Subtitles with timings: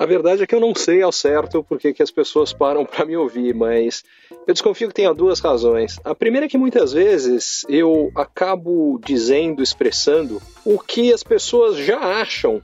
[0.00, 3.04] A verdade é que eu não sei ao certo porque que as pessoas param para
[3.04, 4.02] me ouvir, mas
[4.46, 6.00] eu desconfio que tenha duas razões.
[6.02, 11.98] A primeira é que muitas vezes eu acabo dizendo, expressando o que as pessoas já
[11.98, 12.62] acham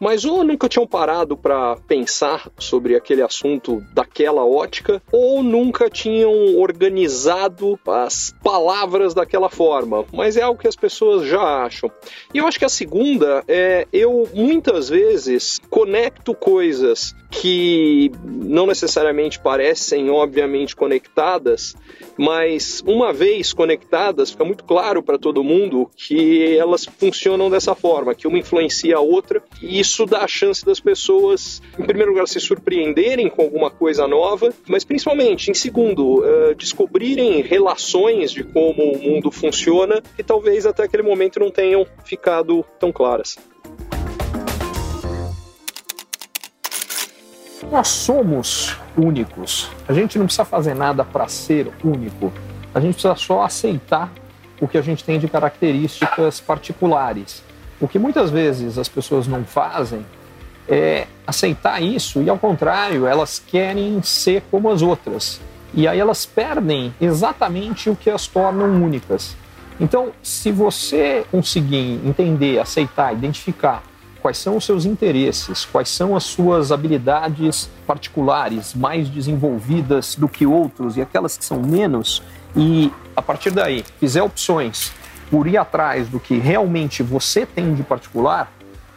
[0.00, 6.56] mas ou nunca tinham parado para pensar sobre aquele assunto daquela ótica, ou nunca tinham
[6.56, 10.04] organizado as palavras daquela forma.
[10.12, 11.90] Mas é algo que as pessoas já acham.
[12.32, 19.38] E eu acho que a segunda é eu muitas vezes conecto coisas que não necessariamente
[19.38, 21.76] parecem obviamente conectadas,
[22.16, 28.14] mas uma vez conectadas, fica muito claro para todo mundo que elas funcionam dessa forma,
[28.14, 32.26] que uma influencia a outra, e isso dá a chance das pessoas, em primeiro lugar,
[32.26, 38.82] se surpreenderem com alguma coisa nova, mas principalmente, em segundo, uh, descobrirem relações de como
[38.82, 43.36] o mundo funciona que talvez até aquele momento não tenham ficado tão claras.
[47.70, 49.70] Nós somos únicos.
[49.86, 52.32] A gente não precisa fazer nada para ser único.
[52.74, 54.10] A gente precisa só aceitar
[54.60, 57.42] o que a gente tem de características particulares.
[57.80, 60.04] O que muitas vezes as pessoas não fazem
[60.68, 65.40] é aceitar isso e, ao contrário, elas querem ser como as outras.
[65.74, 69.36] E aí elas perdem exatamente o que as tornam únicas.
[69.80, 73.82] Então, se você conseguir entender, aceitar, identificar
[74.20, 80.44] quais são os seus interesses, quais são as suas habilidades particulares mais desenvolvidas do que
[80.44, 82.22] outros e aquelas que são menos,
[82.56, 84.92] e a partir daí fizer opções
[85.30, 88.50] por ir atrás do que realmente você tem de particular,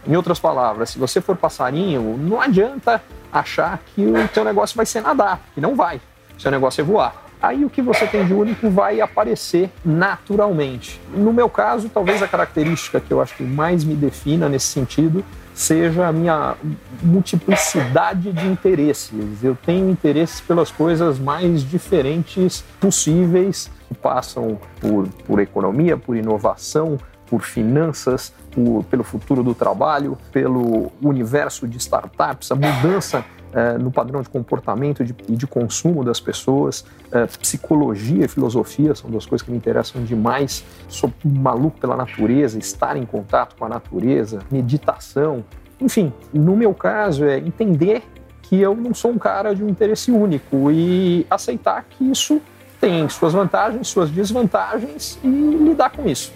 [0.07, 4.85] em outras palavras, se você for passarinho, não adianta achar que o teu negócio vai
[4.85, 6.01] ser nadar, que não vai.
[6.37, 11.01] O seu negócio é voar aí o que você tem de único vai aparecer naturalmente.
[11.13, 15.25] No meu caso, talvez a característica que eu acho que mais me defina nesse sentido
[15.53, 16.55] seja a minha
[17.01, 19.43] multiplicidade de interesses.
[19.43, 26.97] Eu tenho interesses pelas coisas mais diferentes possíveis, que passam por, por economia, por inovação,
[27.31, 33.89] por finanças, por, pelo futuro do trabalho, pelo universo de startups, a mudança é, no
[33.89, 36.83] padrão de comportamento e de, de, consumo das pessoas.
[37.09, 40.65] É, psicologia e filosofia são duas coisas que me interessam demais.
[40.89, 45.41] Sou maluco pela natureza, estar em contato com a natureza, meditação.
[45.79, 48.03] Enfim, no meu caso, é entender
[48.41, 52.41] que eu não sou um cara de um interesse único e aceitar que isso
[52.81, 56.33] tem suas vantagens, suas desvantagens e lidar com isso.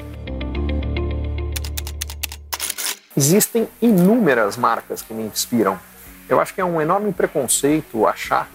[3.16, 5.80] Existem inúmeras marcas que me inspiram
[6.28, 8.50] eu acho que é um enorme preconceito achar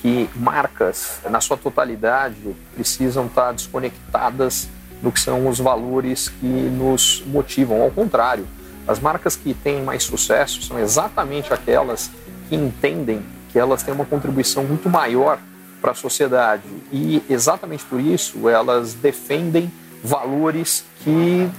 [0.00, 2.36] que marcas, na sua totalidade,
[2.74, 4.68] precisam estar desconectadas
[5.02, 7.82] do que são os valores que nos motivam.
[7.82, 8.46] Ao contrário,
[8.86, 12.08] as marcas que têm mais sucesso são exatamente aquelas
[12.48, 13.20] que entendem
[13.50, 15.38] que elas têm uma contribuição muito maior
[15.80, 21.50] para a sociedade e exatamente por isso elas defendem valores que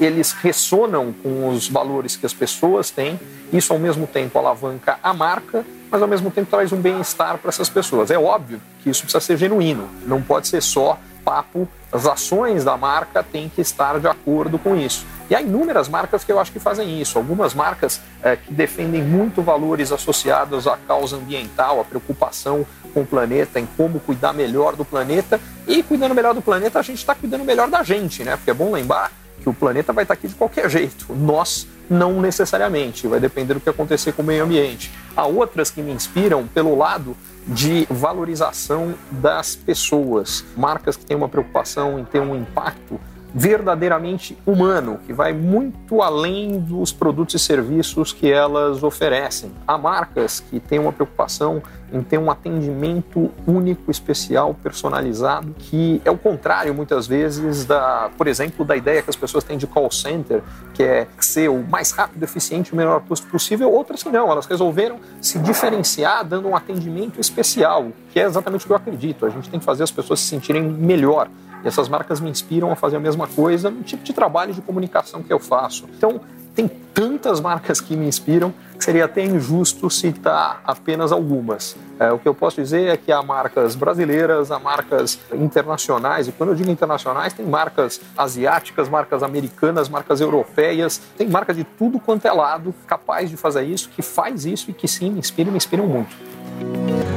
[0.00, 3.18] eles ressonam com os valores que as pessoas têm.
[3.52, 7.50] Isso, ao mesmo tempo, alavanca a marca, mas, ao mesmo tempo, traz um bem-estar para
[7.50, 8.10] essas pessoas.
[8.10, 11.68] É óbvio que isso precisa ser genuíno, não pode ser só papo.
[11.92, 15.06] As ações da marca têm que estar de acordo com isso.
[15.30, 17.18] E há inúmeras marcas que eu acho que fazem isso.
[17.18, 23.06] Algumas marcas é, que defendem muito valores associados à causa ambiental, à preocupação com o
[23.06, 25.40] planeta, em como cuidar melhor do planeta.
[25.66, 28.36] E cuidando melhor do planeta, a gente está cuidando melhor da gente, né?
[28.36, 29.10] Porque é bom lembrar
[29.42, 31.12] que o planeta vai estar aqui de qualquer jeito.
[31.14, 34.90] Nós não necessariamente, vai depender do que acontecer com o meio ambiente.
[35.16, 37.16] Há outras que me inspiram pelo lado
[37.46, 43.00] de valorização das pessoas, marcas que têm uma preocupação em ter um impacto
[43.34, 49.50] verdadeiramente humano, que vai muito além dos produtos e serviços que elas oferecem.
[49.66, 51.62] Há marcas que têm uma preocupação
[51.92, 58.26] em ter um atendimento único, especial, personalizado, que é o contrário muitas vezes da, por
[58.26, 60.42] exemplo, da ideia que as pessoas têm de call center,
[60.72, 63.70] que é ser o mais rápido, eficiente, o menor custo possível.
[63.70, 68.66] Outras que não, elas resolveram se diferenciar dando um atendimento especial, que é exatamente o
[68.66, 69.26] que eu acredito.
[69.26, 71.28] A gente tem que fazer as pessoas se sentirem melhor
[71.64, 74.60] e essas marcas me inspiram a fazer a mesma coisa no tipo de trabalho de
[74.60, 75.86] comunicação que eu faço.
[75.96, 76.20] Então,
[76.54, 81.76] tem tantas marcas que me inspiram que seria até injusto citar apenas algumas.
[81.98, 86.32] É, o que eu posso dizer é que há marcas brasileiras, há marcas internacionais, e
[86.32, 91.98] quando eu digo internacionais, tem marcas asiáticas, marcas americanas, marcas europeias, tem marcas de tudo
[91.98, 95.48] quanto é lado capaz de fazer isso, que faz isso e que sim, me inspiram
[95.48, 97.11] e me inspiram muito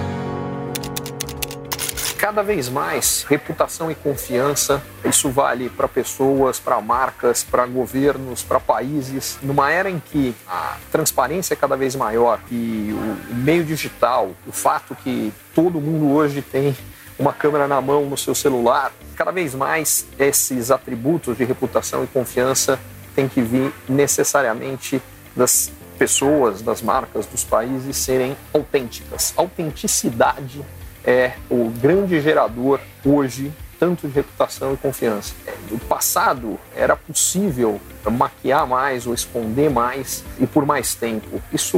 [2.25, 4.81] cada vez mais reputação e confiança.
[5.03, 9.37] Isso vale para pessoas, para marcas, para governos, para países.
[9.43, 12.91] Numa era em que a transparência é cada vez maior e
[13.31, 16.75] o meio digital, o fato que todo mundo hoje tem
[17.19, 22.07] uma câmera na mão no seu celular, cada vez mais esses atributos de reputação e
[22.07, 22.79] confiança
[23.13, 24.99] têm que vir necessariamente
[25.35, 29.31] das pessoas, das marcas, dos países serem autênticas.
[29.37, 30.65] Autenticidade
[31.05, 35.33] é o grande gerador hoje tanto de reputação e confiança.
[35.69, 37.79] No passado era possível
[38.09, 41.41] maquiar mais ou esconder mais e por mais tempo.
[41.51, 41.77] Isso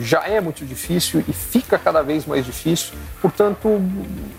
[0.00, 3.80] já é muito difícil e fica cada vez mais difícil, portanto,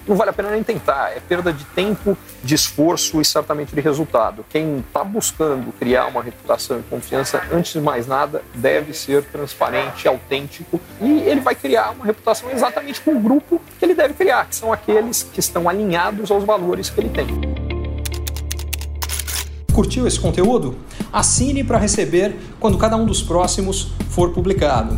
[0.07, 1.11] não vale a pena nem tentar.
[1.11, 4.45] É perda de tempo, de esforço e certamente de resultado.
[4.49, 10.07] Quem está buscando criar uma reputação e confiança, antes de mais nada, deve ser transparente,
[10.07, 14.45] autêntico e ele vai criar uma reputação exatamente com o grupo que ele deve criar,
[14.45, 17.27] que são aqueles que estão alinhados aos valores que ele tem.
[19.73, 20.75] Curtiu esse conteúdo?
[21.13, 24.97] Assine para receber quando cada um dos próximos for publicado.